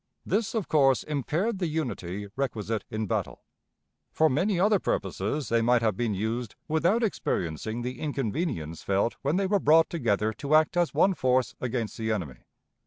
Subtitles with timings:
[0.25, 3.43] This, of course, impaired the unity requisite in battle.
[4.11, 9.35] For many other purposes they might have been used without experiencing the inconvenience felt when
[9.35, 12.39] they were brought together to act as one force against the enemy.